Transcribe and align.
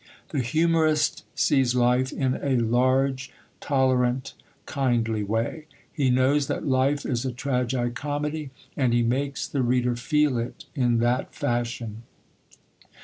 The 0.29 0.41
humorist 0.41 1.25
sees 1.35 1.75
life 1.75 2.11
in 2.11 2.33
a 2.41 2.57
large, 2.57 3.31
tolerant, 3.59 4.33
kindly 4.65 5.21
way; 5.21 5.67
he 5.93 6.09
knows 6.09 6.47
that 6.47 6.65
life 6.65 7.05
is 7.05 7.23
a 7.23 7.31
tragi 7.31 7.91
comedy, 7.91 8.49
and 8.75 8.93
he 8.95 9.03
makes 9.03 9.47
the 9.47 9.61
reader 9.61 9.95
feel 9.95 10.39
it 10.39 10.65
in 10.73 10.97
that 11.01 11.35
fashion. 11.35 12.01